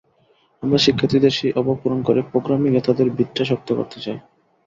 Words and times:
আমরা 0.63 0.77
শিক্ষার্থীদের 0.77 1.33
সেই 1.33 1.51
অভাব 1.55 1.75
পূরণ 1.81 1.99
করে 2.03 2.19
প্রোগ্রামিংয়ে 2.31 2.85
তাঁদের 2.87 3.07
ভিতটা 3.17 3.43
শক্ত 3.45 3.69
করতে 3.73 3.97
চাই। 3.99 4.17